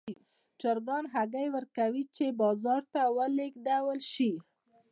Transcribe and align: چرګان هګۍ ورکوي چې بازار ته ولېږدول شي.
چرګان 0.61 1.05
هګۍ 1.13 1.47
ورکوي 1.55 2.03
چې 2.15 2.25
بازار 2.41 2.81
ته 2.93 3.01
ولېږدول 3.17 3.99
شي. 4.13 4.31